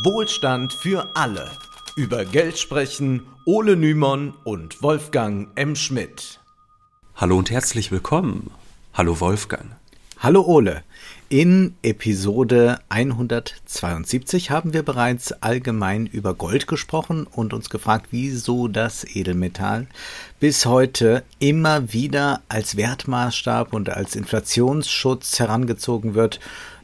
[0.00, 1.50] Wohlstand für alle.
[1.96, 5.76] Über Geld sprechen Ole Nymon und Wolfgang M.
[5.76, 6.40] Schmidt.
[7.14, 8.50] Hallo und herzlich willkommen.
[8.94, 9.76] Hallo Wolfgang.
[10.18, 10.82] Hallo Ole.
[11.28, 19.04] In Episode 172 haben wir bereits allgemein über Gold gesprochen und uns gefragt, wieso das
[19.04, 19.88] Edelmetall
[20.40, 26.40] bis heute immer wieder als Wertmaßstab und als Inflationsschutz herangezogen wird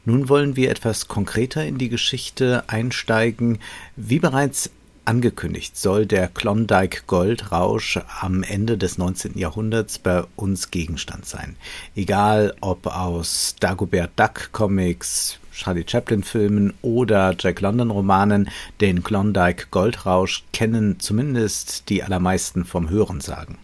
[0.08, 3.58] nun wollen wir etwas konkreter in die Geschichte einsteigen.
[3.94, 4.70] Wie bereits
[5.04, 9.36] angekündigt, soll der Klondike Goldrausch am Ende des 19.
[9.36, 11.56] Jahrhunderts bei uns Gegenstand sein.
[11.94, 18.48] Egal ob aus Dagobert Duck Comics, Charlie Chaplin Filmen oder Jack London Romanen,
[18.80, 23.58] den Klondike Goldrausch kennen zumindest die allermeisten vom Hörensagen.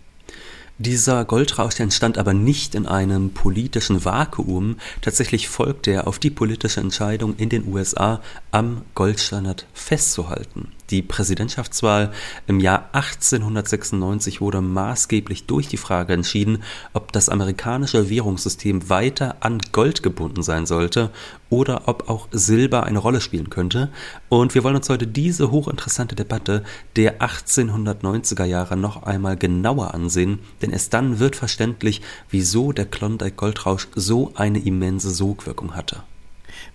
[0.78, 4.77] Dieser Goldrausch entstand aber nicht in einem politischen Vakuum.
[5.02, 10.72] Tatsächlich folgte er auf die politische Entscheidung in den USA, am Goldstandard festzuhalten.
[10.95, 12.12] Die Präsidentschaftswahl
[12.47, 19.59] im Jahr 1896 wurde maßgeblich durch die Frage entschieden, ob das amerikanische Währungssystem weiter an
[19.72, 21.11] Gold gebunden sein sollte
[21.50, 23.91] oder ob auch Silber eine Rolle spielen könnte.
[24.28, 26.62] Und wir wollen uns heute diese hochinteressante Debatte
[26.95, 33.34] der 1890er Jahre noch einmal genauer ansehen, denn erst dann wird verständlich, wieso der Klondike
[33.34, 36.05] Goldrausch so eine immense Sogwirkung hatte.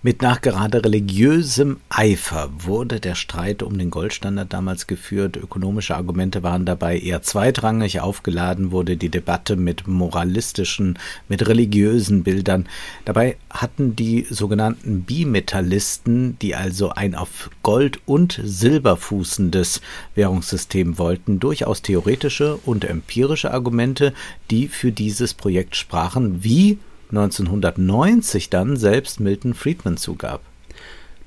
[0.02, 5.36] Mit nachgerade religiösem Eifer wurde der Streit um den Goldstandard damals geführt.
[5.36, 8.00] Ökonomische Argumente waren dabei eher zweitrangig.
[8.00, 10.98] Aufgeladen wurde die Debatte mit moralistischen,
[11.28, 12.66] mit religiösen Bildern.
[13.04, 19.82] Dabei hatten die sogenannten Bimetallisten, die also ein auf Gold und Silber fußendes
[20.14, 24.14] Währungssystem wollten, durchaus theoretische und empirische Argumente,
[24.50, 26.78] die für dieses Projekt sprachen, wie
[27.10, 30.40] 1990 dann selbst Milton Friedman zugab.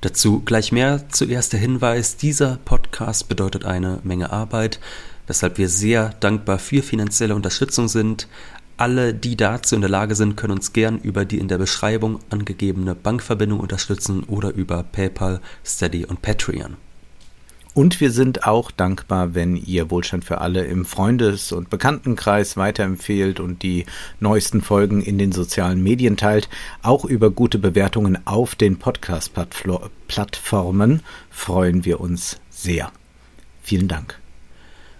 [0.00, 1.08] Dazu gleich mehr.
[1.08, 4.78] Zuerst der Hinweis, dieser Podcast bedeutet eine Menge Arbeit,
[5.26, 8.28] weshalb wir sehr dankbar für finanzielle Unterstützung sind.
[8.76, 12.18] Alle, die dazu in der Lage sind, können uns gern über die in der Beschreibung
[12.28, 16.76] angegebene Bankverbindung unterstützen oder über PayPal, Steady und Patreon.
[17.74, 23.40] Und wir sind auch dankbar, wenn ihr Wohlstand für alle im Freundes- und Bekanntenkreis weiterempfehlt
[23.40, 23.84] und die
[24.20, 26.48] neuesten Folgen in den sozialen Medien teilt.
[26.82, 32.92] Auch über gute Bewertungen auf den Podcast-Plattformen freuen wir uns sehr.
[33.60, 34.23] Vielen Dank.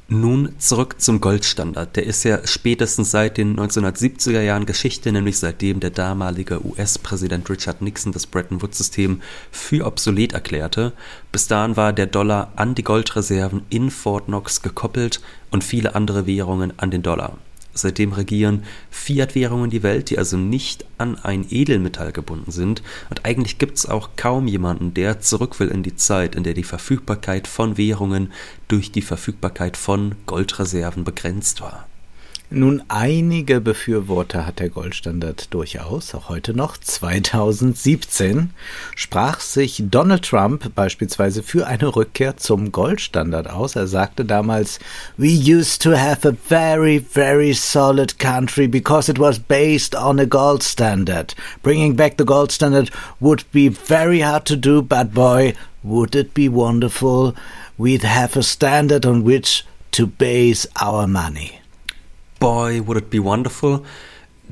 [0.08, 1.96] Nun zurück zum Goldstandard.
[1.96, 7.80] Der ist ja spätestens seit den 1970er Jahren Geschichte, nämlich seitdem der damalige US-Präsident Richard
[7.80, 10.92] Nixon das Bretton Woods-System für obsolet erklärte.
[11.32, 16.26] Bis dahin war der Dollar an die Goldreserven in Fort Knox gekoppelt und viele andere
[16.26, 17.38] Währungen an den Dollar.
[17.74, 22.82] Seitdem regieren Fiat-Währungen die Welt, die also nicht an ein Edelmetall gebunden sind.
[23.10, 26.54] Und eigentlich gibt es auch kaum jemanden, der zurück will in die Zeit, in der
[26.54, 28.32] die Verfügbarkeit von Währungen
[28.68, 31.86] durch die Verfügbarkeit von Goldreserven begrenzt war.
[32.56, 36.76] Nun, einige Befürworter hat der Goldstandard durchaus, auch heute noch.
[36.76, 38.50] 2017
[38.94, 43.74] sprach sich Donald Trump beispielsweise für eine Rückkehr zum Goldstandard aus.
[43.74, 44.78] Er sagte damals,
[45.16, 50.24] We used to have a very, very solid country because it was based on a
[50.24, 51.34] gold standard.
[51.64, 56.34] Bringing back the gold standard would be very hard to do, but boy, would it
[56.34, 57.34] be wonderful.
[57.76, 61.63] We'd have a standard on which to base our money.
[62.40, 63.82] Boy, would it be wonderful.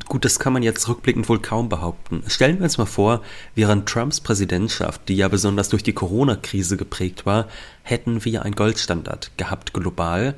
[0.08, 2.22] Gut, das kann man jetzt rückblickend wohl kaum behaupten.
[2.26, 3.22] Stellen wir uns mal vor,
[3.54, 7.48] während Trumps Präsidentschaft, die ja besonders durch die Corona-Krise geprägt war,
[7.82, 10.34] hätten wir einen Goldstandard gehabt global.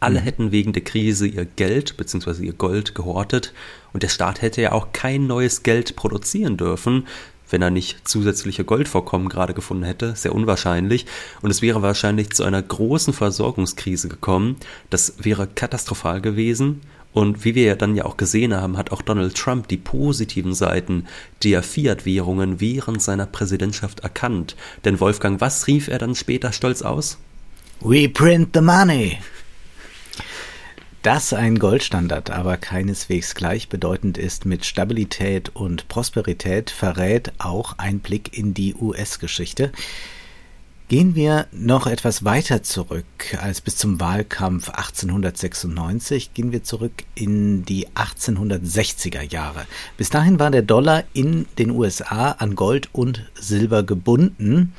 [0.00, 0.24] Alle mhm.
[0.24, 2.44] hätten wegen der Krise ihr Geld bzw.
[2.44, 3.54] ihr Gold gehortet
[3.92, 7.06] und der Staat hätte ja auch kein neues Geld produzieren dürfen,
[7.50, 11.06] wenn er nicht zusätzliche Goldvorkommen gerade gefunden hätte, sehr unwahrscheinlich.
[11.42, 14.56] Und es wäre wahrscheinlich zu einer großen Versorgungskrise gekommen.
[14.88, 16.80] Das wäre katastrophal gewesen.
[17.12, 20.54] Und wie wir ja dann ja auch gesehen haben, hat auch Donald Trump die positiven
[20.54, 21.06] Seiten
[21.42, 24.54] der Fiat-Währungen während seiner Präsidentschaft erkannt.
[24.84, 27.18] Denn Wolfgang, was rief er dann später stolz aus?
[27.80, 29.18] We print the money.
[31.02, 38.36] Dass ein Goldstandard aber keineswegs gleichbedeutend ist mit Stabilität und Prosperität, verrät auch ein Blick
[38.36, 39.72] in die US-Geschichte.
[40.90, 43.04] Gehen wir noch etwas weiter zurück
[43.40, 49.66] als bis zum Wahlkampf 1896, gehen wir zurück in die 1860er Jahre.
[49.96, 54.72] Bis dahin war der Dollar in den USA an Gold und Silber gebunden.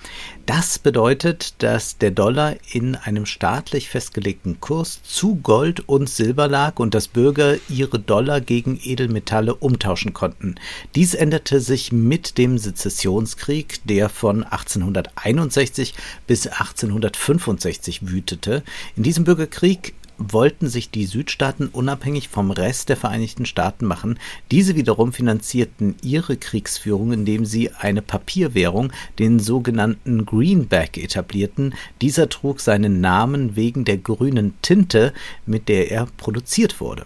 [0.45, 6.77] Das bedeutet, dass der Dollar in einem staatlich festgelegten Kurs zu Gold und Silber lag
[6.79, 10.55] und dass Bürger ihre Dollar gegen Edelmetalle umtauschen konnten.
[10.93, 15.93] Dies änderte sich mit dem Sezessionskrieg, der von 1861
[16.27, 18.63] bis 1865 wütete.
[18.95, 19.93] In diesem Bürgerkrieg
[20.29, 24.19] wollten sich die Südstaaten unabhängig vom Rest der Vereinigten Staaten machen.
[24.51, 31.73] Diese wiederum finanzierten ihre Kriegsführung, indem sie eine Papierwährung, den sogenannten Greenback, etablierten.
[32.01, 35.13] Dieser trug seinen Namen wegen der grünen Tinte,
[35.45, 37.05] mit der er produziert wurde.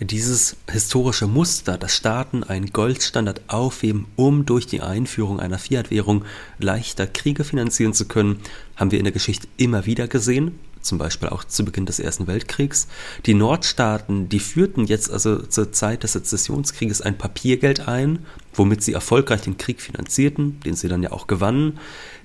[0.00, 6.24] Dieses historische Muster, dass Staaten einen Goldstandard aufheben, um durch die Einführung einer Fiat-Währung
[6.58, 8.40] leichter Kriege finanzieren zu können,
[8.74, 12.26] haben wir in der Geschichte immer wieder gesehen zum Beispiel auch zu Beginn des Ersten
[12.26, 12.88] Weltkriegs.
[13.26, 18.20] Die Nordstaaten, die führten jetzt also zur Zeit des Sezessionskrieges ein Papiergeld ein,
[18.52, 21.78] womit sie erfolgreich den Krieg finanzierten, den sie dann ja auch gewannen.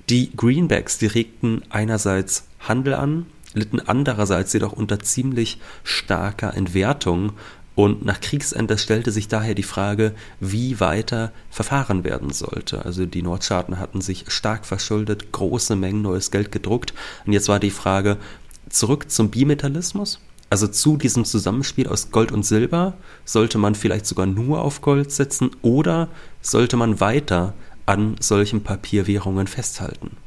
[0.08, 7.32] Die Greenbacks, die regten einerseits Handel an, litten andererseits jedoch unter ziemlich starker Entwertung
[7.82, 12.84] und nach Kriegsende stellte sich daher die Frage, wie weiter verfahren werden sollte.
[12.84, 16.92] Also die Nordstaaten hatten sich stark verschuldet, große Mengen neues Geld gedruckt.
[17.24, 18.18] Und jetzt war die Frage,
[18.68, 20.20] zurück zum Bimetallismus.
[20.50, 22.92] Also zu diesem Zusammenspiel aus Gold und Silber
[23.24, 26.08] sollte man vielleicht sogar nur auf Gold setzen oder
[26.42, 27.54] sollte man weiter
[27.86, 30.18] an solchen Papierwährungen festhalten.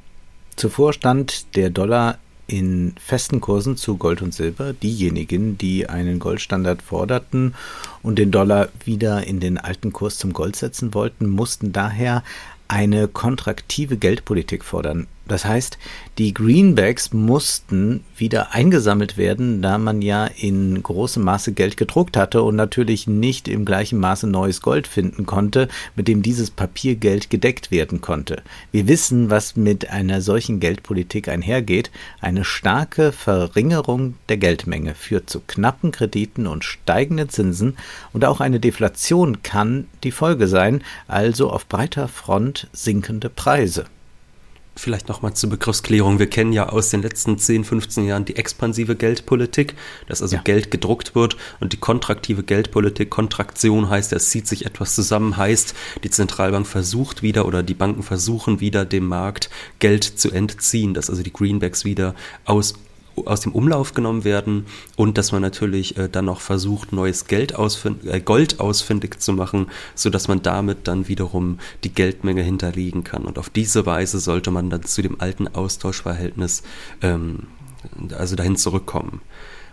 [0.55, 2.17] Zuvor stand der Dollar
[2.53, 4.73] in festen Kursen zu Gold und Silber.
[4.73, 7.55] Diejenigen, die einen Goldstandard forderten
[8.03, 12.23] und den Dollar wieder in den alten Kurs zum Gold setzen wollten, mussten daher
[12.67, 15.07] eine kontraktive Geldpolitik fordern.
[15.25, 15.77] Das heißt,
[16.17, 22.43] die Greenbacks mussten wieder eingesammelt werden, da man ja in großem Maße Geld gedruckt hatte
[22.43, 27.71] und natürlich nicht im gleichen Maße neues Gold finden konnte, mit dem dieses Papiergeld gedeckt
[27.71, 28.43] werden konnte.
[28.71, 31.89] Wir wissen, was mit einer solchen Geldpolitik einhergeht.
[32.19, 37.77] Eine starke Verringerung der Geldmenge führt zu knappen Krediten und steigenden Zinsen
[38.11, 43.85] und auch eine Deflation kann die Folge sein, also auf breiter Front sinkende Preise.
[44.75, 46.17] Vielleicht nochmal zur Begriffsklärung.
[46.17, 49.75] Wir kennen ja aus den letzten 10, 15 Jahren die expansive Geldpolitik,
[50.07, 50.41] dass also ja.
[50.41, 55.75] Geld gedruckt wird und die kontraktive Geldpolitik, Kontraktion heißt, es zieht sich etwas zusammen, heißt,
[56.03, 61.09] die Zentralbank versucht wieder oder die Banken versuchen wieder dem Markt Geld zu entziehen, dass
[61.09, 62.15] also die Greenbacks wieder
[62.45, 62.73] aus
[63.25, 64.65] aus dem Umlauf genommen werden
[64.95, 69.33] und dass man natürlich äh, dann noch versucht, neues Geld ausfind äh, Gold ausfindig zu
[69.33, 73.25] machen, sodass man damit dann wiederum die Geldmenge hinterlegen kann.
[73.25, 76.63] Und auf diese Weise sollte man dann zu dem alten Austauschverhältnis
[77.01, 77.47] ähm,
[78.17, 79.21] also dahin zurückkommen.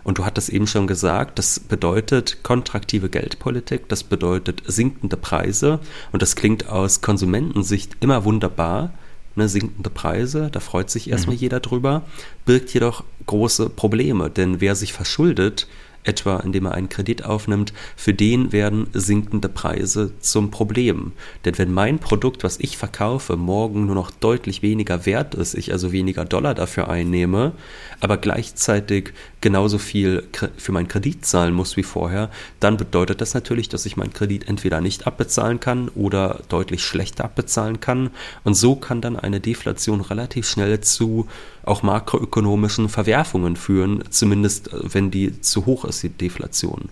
[0.03, 5.79] Und du hattest eben schon gesagt, das bedeutet kontraktive Geldpolitik, das bedeutet sinkende Preise
[6.11, 8.93] und das klingt aus Konsumentensicht immer wunderbar,
[9.35, 11.41] ne, sinkende Preise, da freut sich erstmal mhm.
[11.41, 12.03] jeder drüber,
[12.45, 15.67] birgt jedoch große Probleme, denn wer sich verschuldet,
[16.03, 21.11] etwa indem er einen Kredit aufnimmt, für den werden sinkende Preise zum Problem.
[21.45, 25.71] Denn wenn mein Produkt, was ich verkaufe, morgen nur noch deutlich weniger wert ist, ich
[25.71, 27.53] also weniger Dollar dafür einnehme,
[27.99, 30.23] aber gleichzeitig genauso viel
[30.57, 34.47] für meinen Kredit zahlen muss wie vorher, dann bedeutet das natürlich, dass ich meinen Kredit
[34.47, 38.11] entweder nicht abbezahlen kann oder deutlich schlechter abbezahlen kann.
[38.43, 41.27] Und so kann dann eine Deflation relativ schnell zu
[41.63, 46.89] auch makroökonomischen Verwerfungen führen, zumindest äh, wenn die zu hoch ist, die Deflation.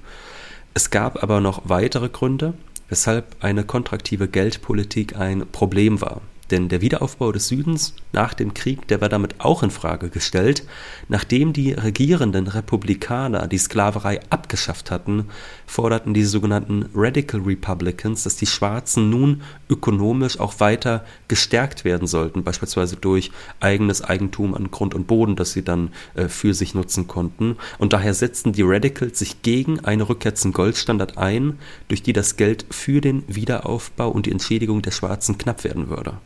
[0.73, 2.53] Es gab aber noch weitere Gründe,
[2.89, 6.21] weshalb eine kontraktive Geldpolitik ein Problem war.
[6.51, 10.65] Denn der Wiederaufbau des Südens nach dem Krieg, der war damit auch in Frage gestellt,
[11.07, 15.25] nachdem die regierenden Republikaner die Sklaverei abgeschafft hatten,
[15.67, 22.43] forderten die sogenannten Radical Republicans, dass die Schwarzen nun ökonomisch auch weiter gestärkt werden sollten,
[22.43, 27.07] beispielsweise durch eigenes Eigentum an Grund und Boden, das sie dann äh, für sich nutzen
[27.07, 27.57] konnten.
[27.77, 32.35] Und daher setzten die Radicals sich gegen eine Rückkehr zum Goldstandard ein, durch die das
[32.37, 36.17] Geld für den Wiederaufbau und die Entschädigung der Schwarzen knapp werden würde.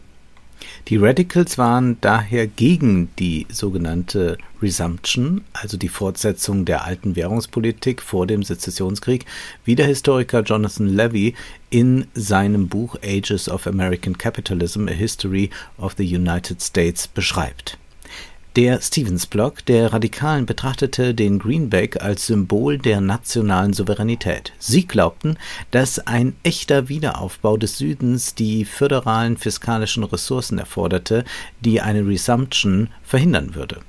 [0.90, 8.28] Die Radicals waren daher gegen die sogenannte Resumption, also die Fortsetzung der alten Währungspolitik vor
[8.28, 9.26] dem Sezessionskrieg,
[9.64, 11.36] wie der Historiker Jonathan Levy
[11.70, 17.78] in seinem Buch Ages of American Capitalism, A History of the United States beschreibt.
[18.56, 24.54] Der Stevens-Block der Radikalen betrachtete den Greenback als Symbol der nationalen Souveränität.
[24.60, 25.38] Sie glaubten,
[25.72, 31.26] dass ein echter Wiederaufbau des Südens die föderalen fiskalischen Ressourcen erforderte,
[31.62, 33.80] die eine Resumption verhindern würde.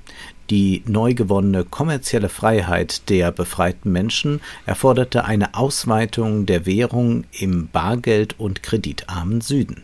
[0.49, 8.39] Die neu gewonnene kommerzielle Freiheit der befreiten Menschen erforderte eine Ausweitung der Währung im bargeld-
[8.39, 9.83] und kreditarmen Süden.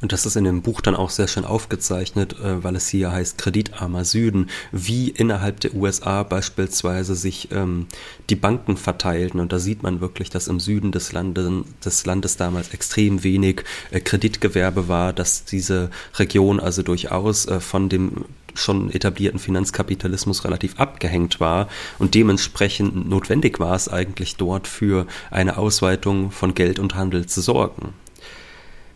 [0.00, 3.10] Und das ist in dem Buch dann auch sehr schön aufgezeichnet, äh, weil es hier
[3.10, 7.86] heißt kreditarmer Süden, wie innerhalb der USA beispielsweise sich ähm,
[8.30, 9.40] die Banken verteilten.
[9.40, 11.50] Und da sieht man wirklich, dass im Süden des Landes,
[11.84, 17.88] des Landes damals extrem wenig äh, Kreditgewerbe war, dass diese Region also durchaus äh, von
[17.88, 18.24] dem
[18.54, 25.58] schon etablierten Finanzkapitalismus relativ abgehängt war und dementsprechend notwendig war es eigentlich dort für eine
[25.58, 27.92] Ausweitung von Geld und Handel zu sorgen.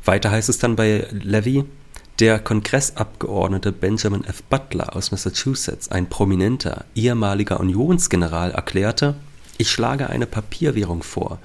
[0.04, 1.64] Weiter heißt es dann bei Levy,
[2.18, 4.42] der Kongressabgeordnete Benjamin F.
[4.42, 9.14] Butler aus Massachusetts, ein prominenter ehemaliger Unionsgeneral, erklärte,
[9.58, 11.38] ich schlage eine Papierwährung vor,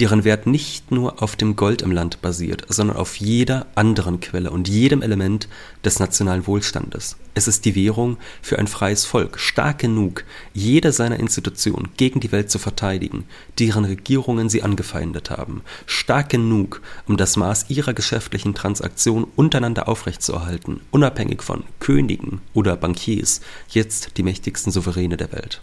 [0.00, 4.50] deren Wert nicht nur auf dem Gold im Land basiert, sondern auf jeder anderen Quelle
[4.50, 5.48] und jedem Element
[5.84, 7.16] des nationalen Wohlstandes.
[7.34, 12.32] Es ist die Währung für ein freies Volk, stark genug, jede seiner Institutionen gegen die
[12.32, 13.24] Welt zu verteidigen,
[13.58, 20.80] deren Regierungen sie angefeindet haben, stark genug, um das Maß ihrer geschäftlichen Transaktionen untereinander aufrechtzuerhalten,
[20.90, 25.62] unabhängig von Königen oder Bankiers, jetzt die mächtigsten Souveräne der Welt.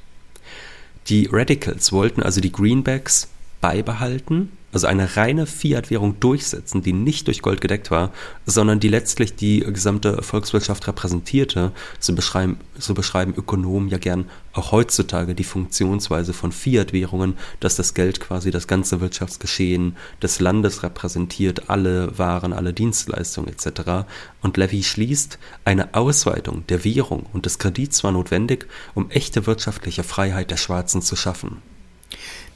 [1.09, 3.29] Die Radicals wollten also die Greenbacks
[3.61, 8.11] beibehalten, also eine reine Fiat-Währung durchsetzen, die nicht durch Gold gedeckt war,
[8.45, 11.71] sondern die letztlich die gesamte Volkswirtschaft repräsentierte.
[11.99, 17.93] So beschreiben, so beschreiben Ökonomen ja gern auch heutzutage die Funktionsweise von Fiat-Währungen, dass das
[17.93, 24.07] Geld quasi das ganze Wirtschaftsgeschehen des Landes repräsentiert, alle Waren, alle Dienstleistungen etc.
[24.41, 30.03] Und Levy schließt, eine Ausweitung der Währung und des Kredits war notwendig, um echte wirtschaftliche
[30.03, 31.61] Freiheit der Schwarzen zu schaffen.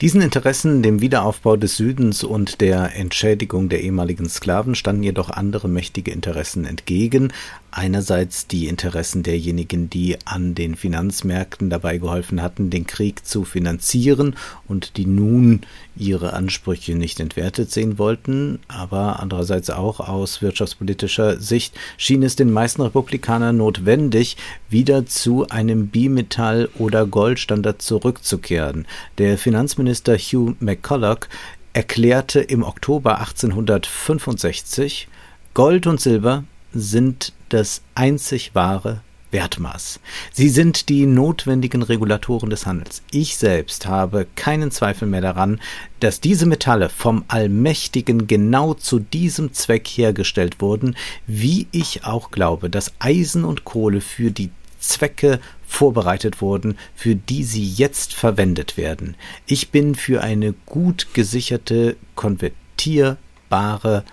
[0.03, 5.69] Diesen Interessen, dem Wiederaufbau des Südens und der Entschädigung der ehemaligen Sklaven standen jedoch andere
[5.69, 7.31] mächtige Interessen entgegen,
[7.72, 14.36] einerseits die Interessen derjenigen, die an den Finanzmärkten dabei geholfen hatten, den Krieg zu finanzieren
[14.67, 15.62] und die nun
[15.95, 22.51] ihre Ansprüche nicht entwertet sehen wollten, aber andererseits auch aus wirtschaftspolitischer Sicht schien es den
[22.51, 24.36] meisten Republikanern notwendig,
[24.69, 28.86] wieder zu einem Bimetall- oder Goldstandard zurückzukehren.
[29.17, 31.27] Der Finanzminister Hugh McCulloch
[31.73, 35.07] erklärte im Oktober 1865,
[35.53, 39.01] Gold und Silber sind das einzig wahre
[39.33, 40.00] Wertmaß.
[40.31, 43.01] Sie sind die notwendigen Regulatoren des Handels.
[43.12, 45.59] Ich selbst habe keinen Zweifel mehr daran,
[46.00, 50.95] dass diese Metalle vom Allmächtigen genau zu diesem Zweck hergestellt wurden,
[51.27, 54.51] wie ich auch glaube, dass Eisen und Kohle für die
[54.83, 59.15] Zwecke vorbereitet wurden, für die sie jetzt verwendet werden.
[59.45, 64.03] Ich bin für eine gut gesicherte, konvertierbare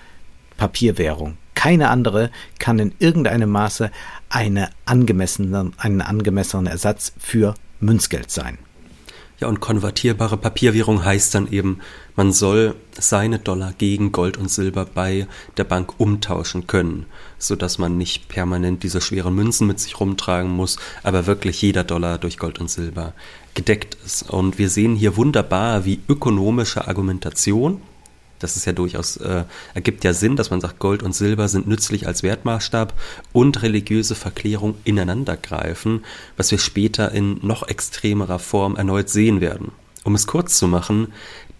[0.56, 3.90] Papierwährung keine andere kann in irgendeinem Maße
[4.30, 8.56] eine angemessene, einen angemessenen Ersatz für Münzgeld sein.
[9.40, 11.80] Ja, und konvertierbare Papierwährung heißt dann eben,
[12.16, 15.26] man soll seine Dollar gegen Gold und Silber bei
[15.56, 17.06] der Bank umtauschen können,
[17.38, 21.84] so dass man nicht permanent diese schweren Münzen mit sich rumtragen muss, aber wirklich jeder
[21.84, 23.14] Dollar durch Gold und Silber
[23.54, 24.30] gedeckt ist.
[24.30, 27.80] Und wir sehen hier wunderbar, wie ökonomische Argumentation
[28.40, 31.68] das ist ja durchaus, äh, ergibt ja Sinn, dass man sagt, Gold und Silber sind
[31.68, 32.94] nützlich als Wertmaßstab
[33.32, 36.04] und religiöse Verklärung ineinander greifen,
[36.36, 39.72] was wir später in noch extremerer Form erneut sehen werden.
[40.02, 41.12] Um es kurz zu machen,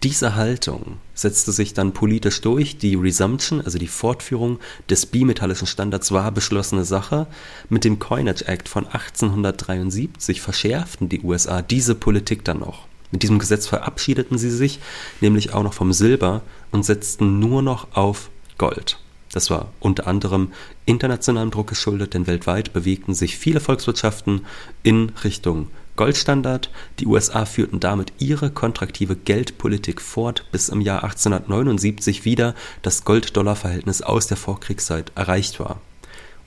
[0.03, 2.77] diese Haltung setzte sich dann politisch durch.
[2.77, 7.27] Die Resumption, also die Fortführung des bimetallischen Standards, war beschlossene Sache.
[7.69, 12.87] Mit dem Coinage Act von 1873 verschärften die USA diese Politik dann noch.
[13.11, 14.79] Mit diesem Gesetz verabschiedeten sie sich
[15.19, 16.41] nämlich auch noch vom Silber
[16.71, 18.97] und setzten nur noch auf Gold.
[19.33, 20.51] Das war unter anderem
[20.85, 24.45] internationalem Druck geschuldet, denn weltweit bewegten sich viele Volkswirtschaften
[24.83, 26.69] in Richtung Goldstandard.
[26.99, 34.01] Die USA führten damit ihre kontraktive Geldpolitik fort, bis im Jahr 1879 wieder das Gold-Dollar-Verhältnis
[34.01, 35.81] aus der Vorkriegszeit erreicht war.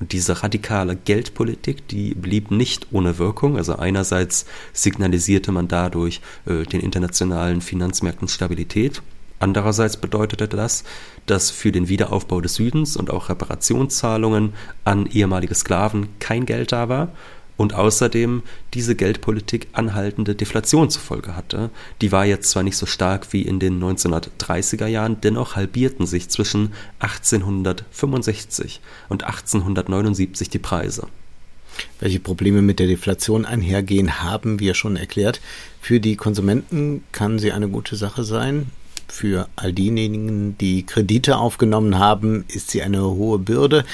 [0.01, 3.57] Und diese radikale Geldpolitik, die blieb nicht ohne Wirkung.
[3.57, 9.03] Also einerseits signalisierte man dadurch äh, den internationalen Finanzmärkten Stabilität.
[9.39, 10.85] Andererseits bedeutete das,
[11.27, 16.89] dass für den Wiederaufbau des Südens und auch Reparationszahlungen an ehemalige Sklaven kein Geld da
[16.89, 17.13] war
[17.57, 18.43] und außerdem
[18.75, 21.71] diese Geldpolitik anhaltende Deflation zur Folge hatte.
[22.01, 26.29] Die war jetzt zwar nicht so stark wie in den 1930er Jahren, dennoch halbierten sich
[26.29, 31.07] zwischen 1865 und 1879 die Preise.
[31.99, 35.41] Welche Probleme mit der Deflation einhergehen, haben wir schon erklärt.
[35.81, 38.71] Für die Konsumenten kann sie eine gute Sache sein.
[39.09, 43.85] Für all diejenigen, die Kredite aufgenommen haben, ist sie eine hohe Bürde.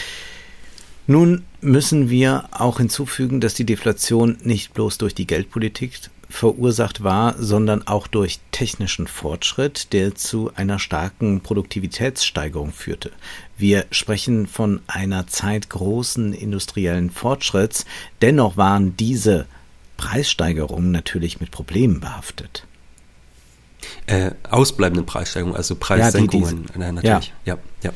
[1.11, 5.99] Nun müssen wir auch hinzufügen, dass die Deflation nicht bloß durch die Geldpolitik
[6.29, 13.11] verursacht war, sondern auch durch technischen Fortschritt, der zu einer starken Produktivitätssteigerung führte.
[13.59, 17.87] Wir sprechen von einer Zeit großen industriellen Fortschritts,
[18.23, 19.47] dennoch waren diese
[19.97, 22.69] Preissteigerungen natürlich mit Problemen behaftet.
[24.07, 27.33] Äh, ausbleibenden Preissteigerungen, also Preissenkungen, ja, die, die, natürlich.
[27.45, 27.55] Ja.
[27.83, 27.93] ja, ja.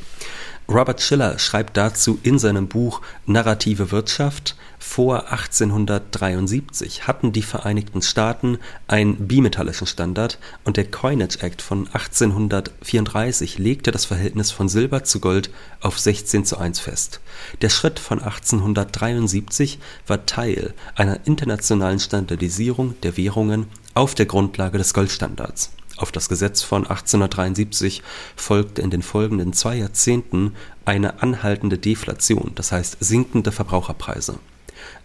[0.66, 8.58] Robert Schiller schreibt dazu in seinem Buch Narrative Wirtschaft, vor 1873 hatten die Vereinigten Staaten
[8.86, 15.20] einen bimetallischen Standard und der Coinage Act von 1834 legte das Verhältnis von Silber zu
[15.20, 17.20] Gold auf 16 zu 1 fest.
[17.60, 24.94] Der Schritt von 1873 war Teil einer internationalen Standardisierung der Währungen auf der Grundlage des
[24.94, 25.70] Goldstandards.
[25.96, 28.02] Auf das Gesetz von 1873
[28.36, 34.38] folgte in den folgenden zwei Jahrzehnten eine anhaltende Deflation, das heißt sinkende Verbraucherpreise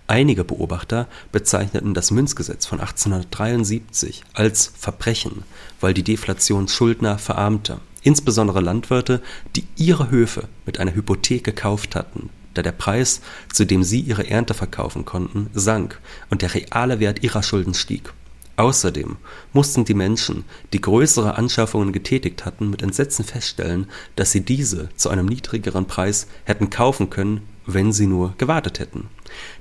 [0.08, 5.43] Einige Beobachter bezeichneten das Münzgesetz von 1873 als Verbrechen,
[5.79, 9.22] weil die Deflation Schuldner verarmte, insbesondere Landwirte,
[9.55, 13.22] die ihre Höfe mit einer Hypothek gekauft hatten, da der Preis,
[13.53, 16.00] zu dem sie ihre Ernte verkaufen konnten, sank
[16.31, 18.12] und der reale Wert ihrer Schulden stieg.
[18.60, 19.16] Außerdem
[19.54, 23.88] mussten die Menschen, die größere Anschaffungen getätigt hatten, mit Entsetzen feststellen,
[24.18, 29.08] dass sie diese zu einem niedrigeren Preis hätten kaufen können, wenn sie nur gewartet hätten.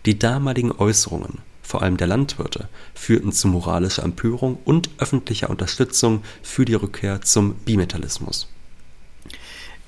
[0.05, 6.64] Die damaligen Äußerungen, vor allem der Landwirte, führten zu moralischer Empörung und öffentlicher Unterstützung für
[6.64, 8.49] die Rückkehr zum Bimetallismus.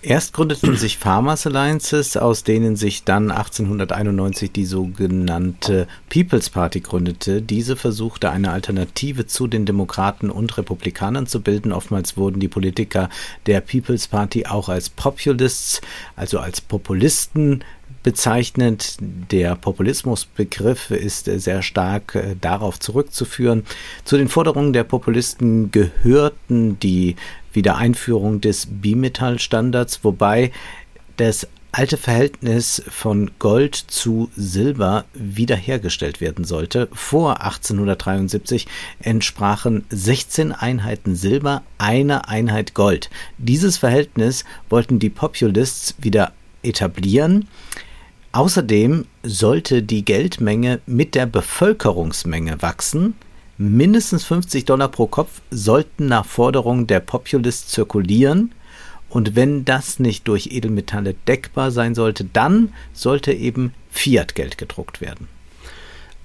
[0.02, 7.42] Erst gründeten sich Farmers Alliances, aus denen sich dann 1891 die sogenannte People's Party gründete.
[7.42, 11.72] Diese versuchte eine Alternative zu den Demokraten und Republikanern zu bilden.
[11.72, 13.10] Oftmals wurden die Politiker
[13.44, 15.82] der People's Party auch als Populists,
[16.16, 17.62] also als Populisten
[18.02, 18.96] bezeichnet.
[19.00, 23.64] Der Populismusbegriff ist sehr stark äh, darauf zurückzuführen.
[24.04, 27.16] Zu den Forderungen der Populisten gehörten die
[27.52, 30.52] Wiedereinführung des Bimetallstandards, wobei
[31.16, 36.88] das alte Verhältnis von Gold zu Silber wiederhergestellt werden sollte.
[36.92, 38.66] Vor 1873
[39.00, 43.10] entsprachen 16 Einheiten Silber einer Einheit Gold.
[43.38, 47.48] Dieses Verhältnis wollten die Populists wieder etablieren.
[48.32, 53.14] Außerdem sollte die Geldmenge mit der Bevölkerungsmenge wachsen.
[53.62, 58.52] Mindestens 50 Dollar pro Kopf sollten nach Forderung der Populist zirkulieren.
[59.10, 65.28] Und wenn das nicht durch Edelmetalle deckbar sein sollte, dann sollte eben Fiat-Geld gedruckt werden.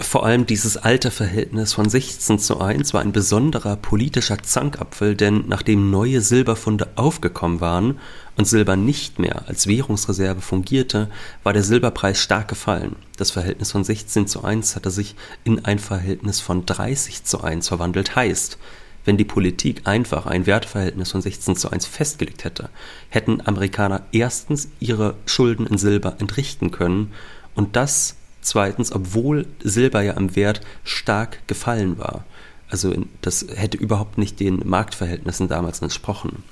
[0.02, 5.46] Vor allem dieses alte Verhältnis von 16 zu 1 war ein besonderer politischer Zankapfel, denn
[5.48, 8.00] nachdem neue Silberfunde aufgekommen waren
[8.36, 11.10] und Silber nicht mehr als Währungsreserve fungierte,
[11.44, 12.98] war der Silberpreis stark gefallen.
[13.16, 17.70] Das Verhältnis von 16 zu 1 hatte sich in ein Verhältnis von 30 zu 1
[17.70, 18.18] verwandelt.
[18.18, 18.58] Heißt,
[19.06, 22.70] wenn die Politik einfach ein Wertverhältnis von 16 zu 1 festgelegt hätte,
[23.08, 27.14] hätten Amerikaner erstens ihre Schulden in Silber entrichten können
[27.54, 32.26] und das zweitens, obwohl Silber ja am Wert stark gefallen war.
[32.70, 36.44] Also das hätte überhaupt nicht den Marktverhältnissen damals entsprochen.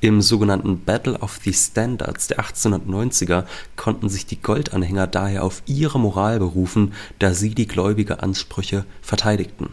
[0.00, 3.44] Im sogenannten Battle of the Standards der 1890er
[3.76, 9.70] konnten sich die Goldanhänger daher auf ihre Moral berufen, da sie die gläubige Ansprüche verteidigten.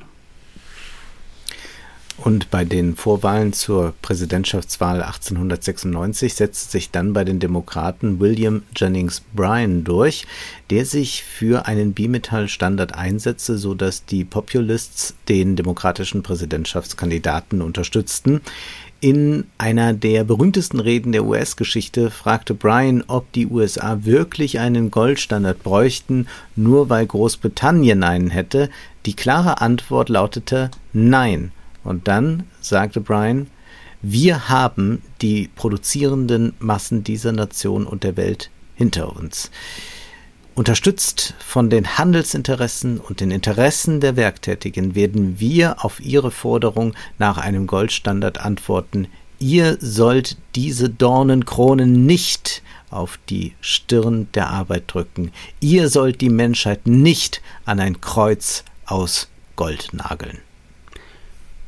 [2.28, 9.22] Und bei den Vorwahlen zur Präsidentschaftswahl 1896 setzte sich dann bei den Demokraten William Jennings
[9.34, 10.28] Bryan durch,
[10.70, 18.42] der sich für einen Bimetallstandard einsetzte, so dass die Populists den demokratischen Präsidentschaftskandidaten unterstützten.
[19.00, 25.64] In einer der berühmtesten Reden der US-Geschichte fragte Bryan, ob die USA wirklich einen Goldstandard
[25.64, 28.70] bräuchten, nur weil Großbritannien einen hätte.
[29.06, 31.54] Die klare Antwort lautete Nein.
[31.88, 33.48] Und dann sagte Brian,
[34.02, 39.50] wir haben die produzierenden Massen dieser Nation und der Welt hinter uns.
[40.54, 47.38] Unterstützt von den Handelsinteressen und den Interessen der Werktätigen werden wir auf Ihre Forderung nach
[47.38, 49.08] einem Goldstandard antworten.
[49.40, 55.32] Ihr sollt diese Dornenkronen nicht auf die Stirn der Arbeit drücken.
[55.60, 60.40] Ihr sollt die Menschheit nicht an ein Kreuz aus Gold nageln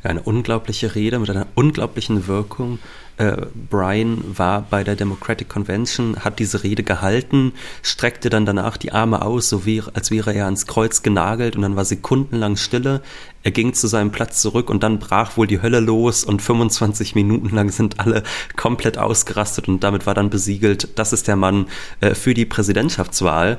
[0.04, 2.80] eine unglaubliche Rede mit einer unglaublichen Wirkung.
[3.18, 8.94] Äh, Brian war bei der Democratic Convention, hat diese Rede gehalten, streckte dann danach die
[8.94, 13.02] Arme aus, so wie, als wäre er ans Kreuz genagelt und dann war sekundenlang Stille.
[13.44, 17.16] Er ging zu seinem Platz zurück und dann brach wohl die Hölle los und 25
[17.16, 18.24] Minuten lang sind alle
[18.56, 21.66] komplett ausgerastet und damit war dann besiegelt, das ist der Mann
[22.00, 23.58] äh, für die Präsidentschaftswahl.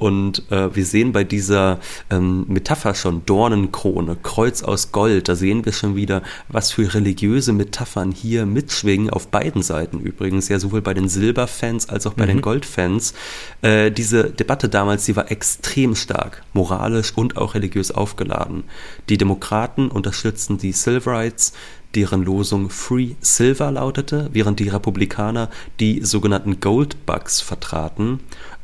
[0.00, 5.66] Und äh, wir sehen bei dieser ähm, Metapher schon Dornenkrone, Kreuz aus Gold, da sehen
[5.66, 10.80] wir schon wieder, was für religiöse Metaphern hier mitschwingen, auf beiden Seiten übrigens, ja sowohl
[10.80, 12.28] bei den Silberfans als auch bei mhm.
[12.28, 13.12] den Goldfans.
[13.60, 18.64] Äh, diese Debatte damals, die war extrem stark, moralisch und auch religiös aufgeladen.
[19.10, 21.52] Die Demokraten unterstützten die Silverites,
[21.94, 28.20] deren Losung Free Silver lautete, während die Republikaner die sogenannten Gold Bugs vertraten.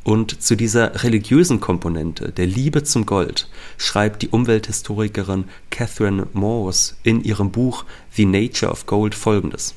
[0.06, 7.24] Und zu dieser religiösen Komponente der Liebe zum Gold schreibt die Umwelthistorikerin Catherine Morse in
[7.24, 9.74] ihrem Buch The Nature of Gold folgendes.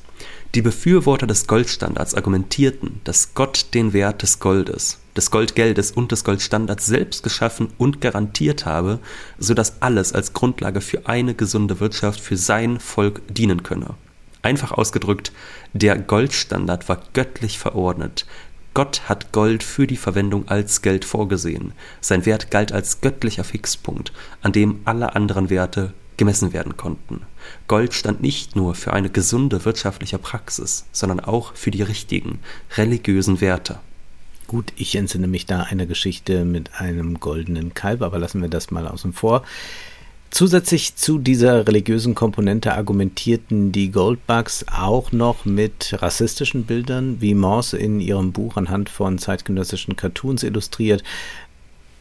[0.54, 6.22] Die Befürworter des Goldstandards argumentierten, dass Gott den Wert des Goldes, des Goldgeldes und des
[6.22, 9.00] Goldstandards selbst geschaffen und garantiert habe,
[9.36, 13.96] so dass alles als Grundlage für eine gesunde Wirtschaft für sein Volk dienen könne.
[14.42, 15.32] Einfach ausgedrückt,
[15.74, 18.26] der Goldstandard war göttlich verordnet.
[18.72, 21.72] Gott hat Gold für die Verwendung als Geld vorgesehen.
[22.00, 27.22] Sein Wert galt als göttlicher Fixpunkt, an dem alle anderen Werte gemessen werden konnten.
[27.66, 32.38] Gold stand nicht nur für eine gesunde wirtschaftliche Praxis, sondern auch für die richtigen
[32.76, 33.80] religiösen Werte.
[34.46, 38.70] Gut, ich entsinne mich da einer Geschichte mit einem goldenen Kalb, aber lassen wir das
[38.70, 39.44] mal außen vor.
[40.30, 47.76] Zusätzlich zu dieser religiösen Komponente argumentierten die Goldbugs auch noch mit rassistischen Bildern, wie Morse
[47.76, 51.02] in ihrem Buch anhand von zeitgenössischen Cartoons illustriert,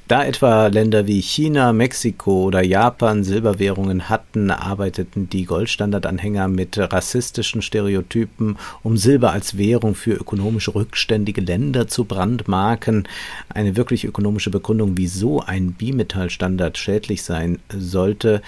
[0.09, 7.61] da etwa Länder wie China, Mexiko oder Japan Silberwährungen hatten, arbeiteten die Goldstandardanhänger mit rassistischen
[7.61, 13.07] Stereotypen, um Silber als Währung für ökonomisch rückständige Länder zu brandmarken.
[13.49, 18.41] Eine wirklich ökonomische Begründung, wieso ein Bimetallstandard schädlich sein sollte,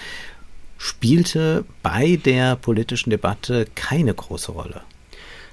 [0.78, 4.80] spielte bei der politischen Debatte keine große Rolle.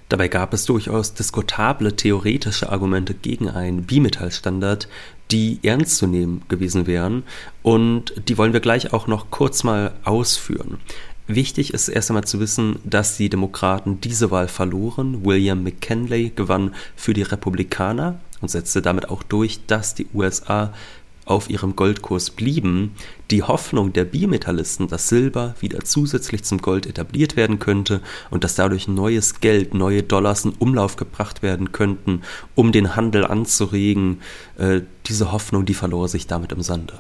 [0.10, 4.88] Dabei gab es durchaus diskutable theoretische Argumente gegen einen Bimetallstandard,
[5.32, 7.24] die ernst zu nehmen gewesen wären.
[7.62, 10.80] Und die wollen wir gleich auch noch kurz mal ausführen.
[11.28, 15.24] Wichtig ist erst einmal zu wissen, dass die Demokraten diese Wahl verloren.
[15.24, 20.74] William McKinley gewann für die Republikaner und setzte damit auch durch, dass die USA
[21.30, 22.96] auf ihrem Goldkurs blieben,
[23.30, 28.56] die Hoffnung der Bimetallisten, dass Silber wieder zusätzlich zum Gold etabliert werden könnte und dass
[28.56, 32.22] dadurch neues Geld, neue Dollars in Umlauf gebracht werden könnten,
[32.56, 34.22] um den Handel anzuregen,
[34.58, 36.96] äh, diese Hoffnung, die verlor sich damit im Sande.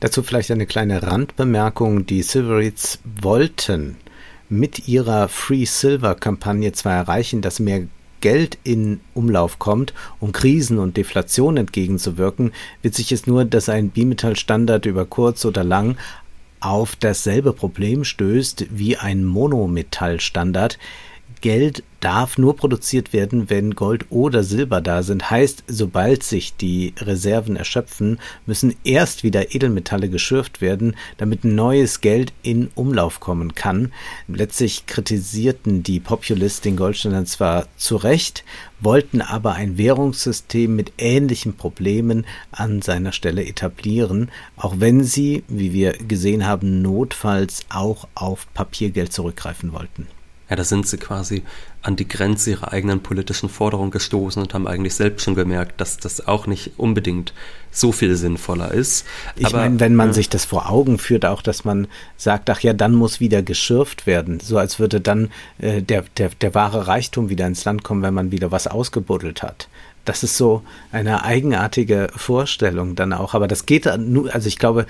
[0.00, 2.04] Dazu vielleicht eine kleine Randbemerkung.
[2.04, 3.96] Die Silverites wollten
[4.50, 7.86] mit ihrer Free Silver Kampagne zwar erreichen, dass mehr
[8.26, 12.50] Geld in Umlauf kommt, um Krisen und Deflation entgegenzuwirken,
[12.82, 15.96] witzig ist nur, dass ein Bimetallstandard über kurz oder lang
[16.58, 20.76] auf dasselbe Problem stößt wie ein Monometallstandard.
[21.40, 25.30] Geld darf nur produziert werden, wenn Gold oder Silber da sind.
[25.30, 32.32] Heißt, sobald sich die Reserven erschöpfen, müssen erst wieder Edelmetalle geschürft werden, damit neues Geld
[32.42, 33.92] in Umlauf kommen kann.
[34.28, 38.44] Letztlich kritisierten die Populisten den Goldstandard zwar zu Recht,
[38.80, 45.72] wollten aber ein Währungssystem mit ähnlichen Problemen an seiner Stelle etablieren, auch wenn sie, wie
[45.72, 50.06] wir gesehen haben, notfalls auch auf Papiergeld zurückgreifen wollten.
[50.48, 51.42] Ja, da sind sie quasi
[51.82, 55.96] an die Grenze ihrer eigenen politischen Forderung gestoßen und haben eigentlich selbst schon gemerkt, dass
[55.96, 57.32] das auch nicht unbedingt
[57.72, 59.06] so viel sinnvoller ist.
[59.34, 60.14] Ich meine, wenn man ja.
[60.14, 64.06] sich das vor Augen führt, auch dass man sagt, ach ja, dann muss wieder geschürft
[64.06, 68.02] werden, so als würde dann äh, der, der, der wahre Reichtum wieder ins Land kommen,
[68.02, 69.68] wenn man wieder was ausgebuddelt hat.
[70.04, 73.34] Das ist so eine eigenartige Vorstellung dann auch.
[73.34, 74.86] Aber das geht nur, also ich glaube,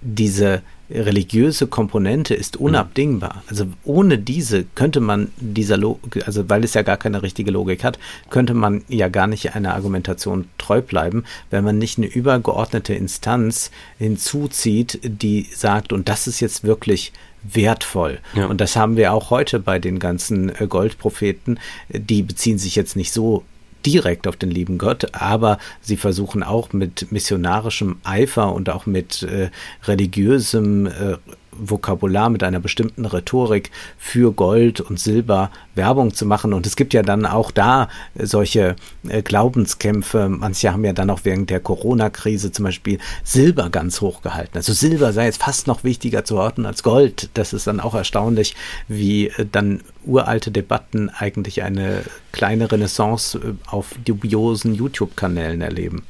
[0.00, 2.66] diese religiöse Komponente ist mhm.
[2.66, 3.42] unabdingbar.
[3.48, 7.84] Also ohne diese könnte man dieser Logik, also weil es ja gar keine richtige Logik
[7.84, 7.98] hat,
[8.30, 13.70] könnte man ja gar nicht einer Argumentation treu bleiben, wenn man nicht eine übergeordnete Instanz
[13.98, 18.18] hinzuzieht, die sagt, und das ist jetzt wirklich wertvoll.
[18.34, 18.46] Ja.
[18.46, 21.60] Und das haben wir auch heute bei den ganzen äh, Goldpropheten.
[21.88, 23.44] Die beziehen sich jetzt nicht so
[23.84, 29.22] direkt auf den lieben Gott, aber sie versuchen auch mit missionarischem Eifer und auch mit
[29.22, 29.50] äh,
[29.86, 31.16] religiösem äh,
[31.58, 36.52] Vokabular, mit einer bestimmten Rhetorik für Gold und Silber Werbung zu machen.
[36.52, 38.76] Und es gibt ja dann auch da solche
[39.08, 40.28] äh, Glaubenskämpfe.
[40.28, 44.56] Manche haben ja dann auch während der Corona-Krise zum Beispiel Silber ganz hoch gehalten.
[44.56, 47.30] Also Silber sei jetzt fast noch wichtiger zu orten als Gold.
[47.34, 48.54] Das ist dann auch erstaunlich,
[48.86, 56.04] wie äh, dann uralte Debatten eigentlich eine kleine Renaissance äh, auf dubiosen YouTube-Kanälen erleben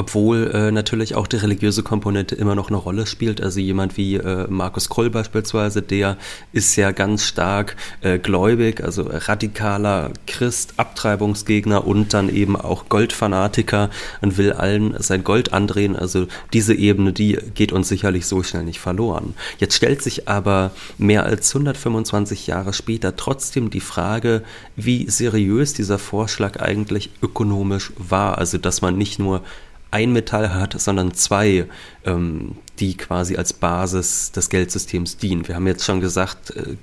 [0.00, 3.42] obwohl äh, natürlich auch die religiöse Komponente immer noch eine Rolle spielt.
[3.42, 6.16] Also jemand wie äh, Markus Kroll beispielsweise, der
[6.52, 13.90] ist ja ganz stark äh, gläubig, also radikaler Christ, Abtreibungsgegner und dann eben auch Goldfanatiker
[14.22, 15.96] und will allen sein Gold andrehen.
[15.96, 19.34] Also diese Ebene, die geht uns sicherlich so schnell nicht verloren.
[19.58, 23.29] Jetzt stellt sich aber mehr als 125 Jahre später trotzdem
[23.70, 24.42] die Frage,
[24.76, 28.38] wie seriös dieser Vorschlag eigentlich ökonomisch war.
[28.38, 29.42] Also dass man nicht nur
[29.90, 31.66] ein Metall hat, sondern zwei,
[32.04, 35.48] ähm, die quasi als Basis des Geldsystems dienen.
[35.48, 36.76] Wir haben jetzt schon gesagt, äh,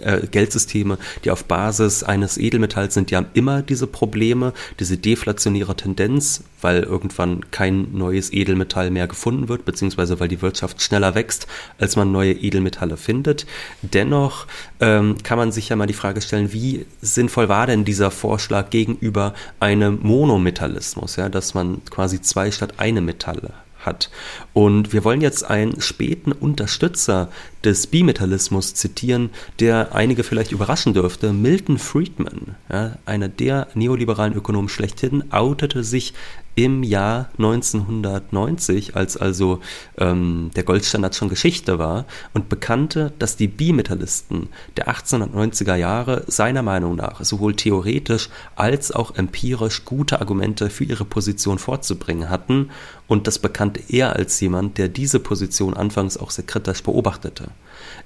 [0.00, 5.76] äh, Geldsysteme, die auf Basis eines Edelmetalls sind, die haben immer diese Probleme, diese deflationäre
[5.76, 11.46] Tendenz, weil irgendwann kein neues Edelmetall mehr gefunden wird, beziehungsweise weil die Wirtschaft schneller wächst,
[11.78, 13.46] als man neue Edelmetalle findet.
[13.82, 14.46] Dennoch
[14.80, 18.70] ähm, kann man sich ja mal die Frage stellen, wie sinnvoll war denn dieser Vorschlag
[18.70, 23.52] gegenüber einem Monometallismus, ja, dass man quasi zwei statt eine Metalle
[23.86, 24.10] hat.
[24.52, 27.30] Und wir wollen jetzt einen späten Unterstützer
[27.64, 31.32] des Bimetallismus zitieren, der einige vielleicht überraschen dürfte.
[31.32, 36.14] Milton Friedman, ja, einer der neoliberalen Ökonomen schlechthin, outete sich
[36.56, 39.60] im Jahr 1990, als also
[39.98, 46.62] ähm, der Goldstandard schon Geschichte war, und bekannte, dass die Bimetallisten der 1890er Jahre seiner
[46.62, 52.70] Meinung nach sowohl theoretisch als auch empirisch gute Argumente für ihre Position vorzubringen hatten,
[53.06, 57.48] und das bekannte er als jemand, der diese Position anfangs auch sehr kritisch beobachtete.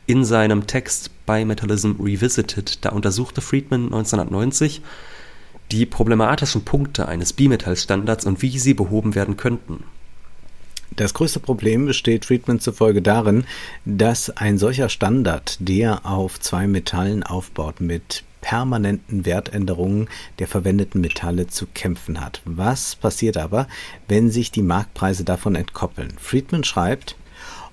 [0.07, 4.83] In seinem Text Bimetallism Revisited, da untersuchte Friedman 1990,
[5.71, 9.85] die problematischen Punkte eines Bimetallstandards und wie sie behoben werden könnten.
[10.91, 13.45] Das größte Problem besteht Friedman zufolge darin,
[13.85, 21.49] dass ein solcher Standard, der auf zwei Metallen aufbaut, mit permanenten Wertänderungen der verwendeten Metalle
[21.49, 22.41] zu kämpfen hat.
[22.45, 23.69] Was passiert aber,
[24.07, 26.13] wenn sich die Marktpreise davon entkoppeln?
[26.19, 27.17] Friedman schreibt,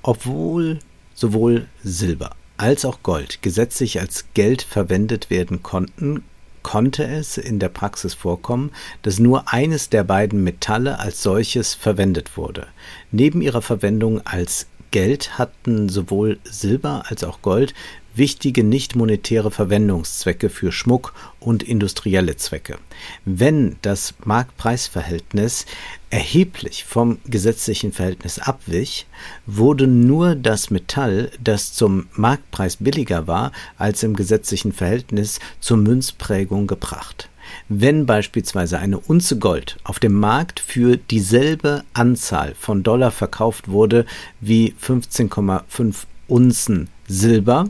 [0.01, 0.79] obwohl
[1.13, 6.23] sowohl Silber als auch Gold gesetzlich als Geld verwendet werden konnten,
[6.65, 8.71] konnte es in der Praxis vorkommen,
[9.04, 12.65] dass nur eines der beiden Metalle als solches verwendet wurde.
[13.12, 17.73] Neben ihrer Verwendung als Geld hatten sowohl Silber als auch Gold
[18.15, 22.77] wichtige nicht monetäre Verwendungszwecke für Schmuck und industrielle Zwecke.
[23.25, 25.65] Wenn das Marktpreisverhältnis
[26.12, 29.05] erheblich vom gesetzlichen Verhältnis abwich,
[29.45, 36.67] wurde nur das Metall, das zum Marktpreis billiger war als im gesetzlichen Verhältnis, zur Münzprägung
[36.67, 37.27] gebracht.
[37.69, 44.05] Wenn beispielsweise eine Unze Gold auf dem Markt für dieselbe Anzahl von Dollar verkauft wurde
[44.41, 45.95] wie 15,5
[46.27, 47.67] Unzen Silber,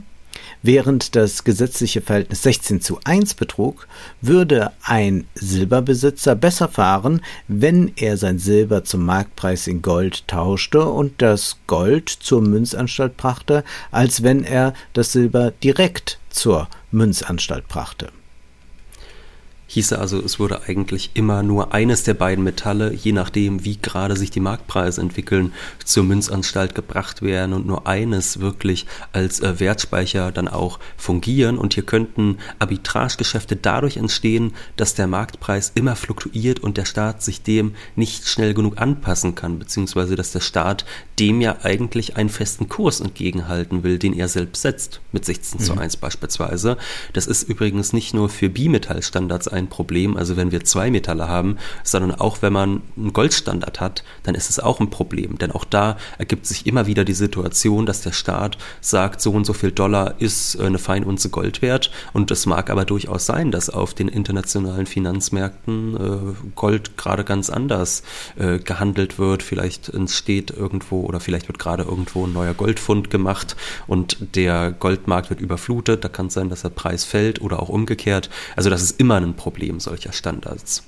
[0.61, 3.87] Während das gesetzliche Verhältnis 16 zu 1 betrug,
[4.21, 11.21] würde ein Silberbesitzer besser fahren, wenn er sein Silber zum Marktpreis in Gold tauschte und
[11.21, 18.09] das Gold zur Münzanstalt brachte, als wenn er das Silber direkt zur Münzanstalt brachte
[19.67, 24.15] hieße also, es würde eigentlich immer nur eines der beiden Metalle, je nachdem, wie gerade
[24.15, 30.31] sich die Marktpreise entwickeln, zur Münzanstalt gebracht werden und nur eines wirklich als äh, Wertspeicher
[30.31, 31.57] dann auch fungieren.
[31.57, 37.41] Und hier könnten Arbitragegeschäfte dadurch entstehen, dass der Marktpreis immer fluktuiert und der Staat sich
[37.41, 40.85] dem nicht schnell genug anpassen kann, beziehungsweise dass der Staat
[41.19, 45.63] dem ja eigentlich einen festen Kurs entgegenhalten will, den er selbst setzt, mit 16 mhm.
[45.63, 46.77] zu 1 beispielsweise.
[47.13, 51.57] Das ist übrigens nicht nur für Bimetallstandards ein Problem, also wenn wir zwei Metalle haben,
[51.83, 55.37] sondern auch wenn man einen Goldstandard hat, dann ist es auch ein Problem.
[55.37, 59.45] Denn auch da ergibt sich immer wieder die Situation, dass der Staat sagt, so und
[59.45, 61.91] so viel Dollar ist äh, eine Feinunze Gold wert.
[62.13, 67.49] Und es mag aber durchaus sein, dass auf den internationalen Finanzmärkten äh, Gold gerade ganz
[67.49, 68.03] anders
[68.37, 69.43] äh, gehandelt wird.
[69.43, 73.55] Vielleicht entsteht irgendwo oder vielleicht wird gerade irgendwo ein neuer Goldfund gemacht
[73.87, 76.03] und der Goldmarkt wird überflutet.
[76.03, 78.29] Da kann es sein, dass der Preis fällt oder auch umgekehrt.
[78.55, 79.44] Also das ist immer ein Problem.
[79.45, 80.81] Problem solcher Standards.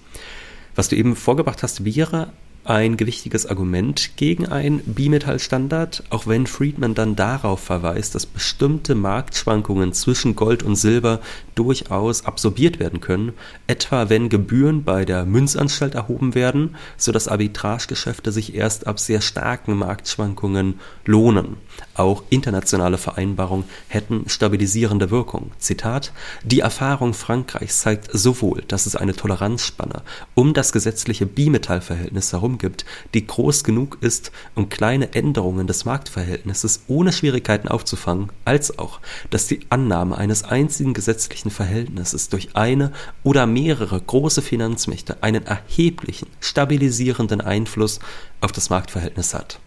[0.73, 2.31] Was du eben vorgebracht hast, wäre
[2.63, 9.93] ein gewichtiges Argument gegen ein Bimetallstandard, auch wenn Friedman dann darauf verweist, dass bestimmte Marktschwankungen
[9.93, 11.19] zwischen Gold und Silber
[11.57, 13.33] durchaus absorbiert werden können,
[13.67, 19.75] etwa wenn Gebühren bei der Münzanstalt erhoben werden, sodass Arbitragegeschäfte sich erst ab sehr starken
[19.77, 21.57] Marktschwankungen lohnen.
[21.95, 25.51] Auch internationale Vereinbarungen hätten stabilisierende Wirkung.
[25.57, 30.01] Zitat: Die Erfahrung Frankreichs zeigt sowohl, dass es eine Toleranzspanne
[30.35, 36.83] um das gesetzliche Bimetallverhältnis herum gibt, die groß genug ist, um kleine Änderungen des Marktverhältnisses
[36.87, 42.91] ohne Schwierigkeiten aufzufangen, als auch, dass die Annahme eines einzigen gesetzlichen Verhältnisses durch eine
[43.23, 47.99] oder mehrere große Finanzmächte einen erheblichen stabilisierenden Einfluss
[48.41, 49.59] auf das Marktverhältnis hat.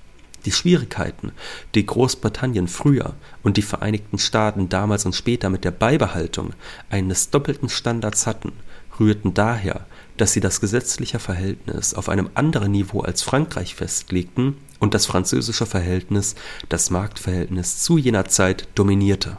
[0.47, 1.33] Die Schwierigkeiten,
[1.75, 6.55] die Großbritannien früher und die Vereinigten Staaten damals und später mit der Beibehaltung
[6.89, 8.53] eines doppelten Standards hatten,
[8.99, 14.95] rührten daher, dass sie das gesetzliche Verhältnis auf einem anderen Niveau als Frankreich festlegten und
[14.95, 16.35] das französische Verhältnis
[16.69, 19.37] das Marktverhältnis zu jener Zeit dominierte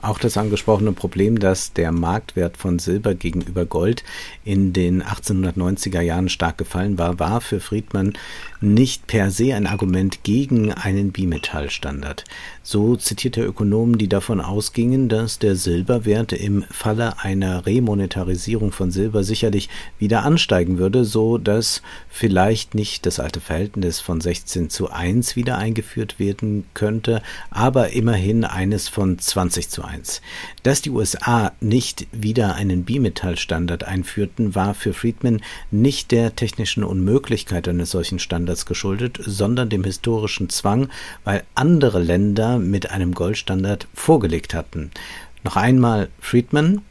[0.00, 4.04] Auch das angesprochene Problem, dass der Marktwert von Silber gegenüber Gold
[4.44, 8.12] in den 1890er Jahren stark gefallen war, war für Friedmann
[8.60, 12.24] nicht per se ein Argument gegen einen Bimetallstandard.
[12.62, 18.90] So zitiert er Ökonomen, die davon ausgingen, dass der Silberwert im Falle einer Remonetarisierung von
[18.90, 19.68] Silber sicherlich
[19.98, 25.56] wieder ansteigen würde, so dass vielleicht nicht das alte Verhältnis von 16 zu 1 wieder
[25.56, 30.20] eingeführt werden könnte, aber immerhin eines von 20 zu 1.
[30.62, 35.40] Dass die USA nicht wieder einen Bimetallstandard einführten, war für Friedman
[35.70, 40.88] nicht der technischen Unmöglichkeit eines solchen Standards geschuldet, sondern dem historischen Zwang,
[41.24, 44.90] weil andere Länder mit einem Goldstandard vorgelegt hatten.
[45.44, 46.82] Noch einmal Friedman,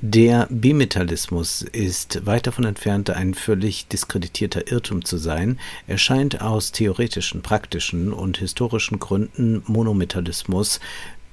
[0.00, 5.58] der Bimetallismus ist weit davon entfernt, ein völlig diskreditierter Irrtum zu sein.
[5.86, 10.80] Er scheint aus theoretischen, praktischen und historischen Gründen Monometallismus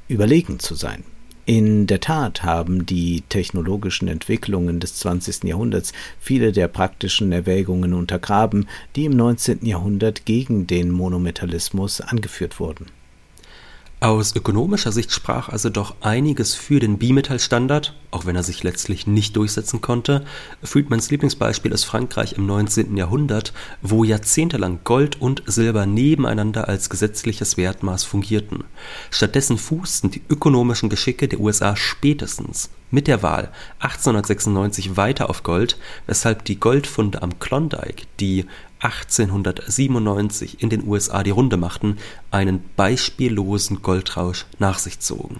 [0.08, 1.04] überlegen zu sein.
[1.46, 5.46] In der Tat haben die technologischen Entwicklungen des 20.
[5.46, 9.66] Jahrhunderts viele der praktischen Erwägungen untergraben, die im 19.
[9.66, 12.86] Jahrhundert gegen den Monometallismus angeführt wurden.
[14.04, 19.06] Aus ökonomischer Sicht sprach also doch einiges für den Bimetallstandard, auch wenn er sich letztlich
[19.06, 20.26] nicht durchsetzen konnte.
[20.64, 22.98] Friedmans Lieblingsbeispiel ist Frankreich im 19.
[22.98, 28.64] Jahrhundert, wo jahrzehntelang Gold und Silber nebeneinander als gesetzliches Wertmaß fungierten.
[29.12, 35.78] Stattdessen fußten die ökonomischen Geschicke der USA spätestens mit der Wahl 1896 weiter auf Gold,
[36.08, 38.46] weshalb die Goldfunde am Klondike, die
[38.82, 41.98] 1897 in den USA die Runde machten,
[42.32, 45.40] einen beispiellosen Goldrausch nach sich zogen.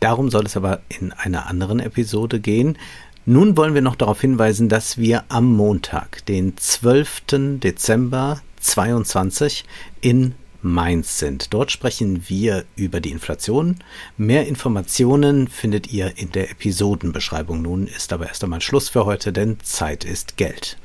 [0.00, 2.78] Darum soll es aber in einer anderen Episode gehen.
[3.26, 7.58] Nun wollen wir noch darauf hinweisen, dass wir am Montag, den 12.
[7.60, 9.64] Dezember 22
[10.00, 11.52] in Mainz sind.
[11.52, 13.76] Dort sprechen wir über die Inflation.
[14.16, 17.62] Mehr Informationen findet ihr in der Episodenbeschreibung.
[17.62, 20.78] Nun ist aber erst einmal Schluss für heute, denn Zeit ist Geld.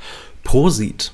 [0.43, 1.13] Prosit!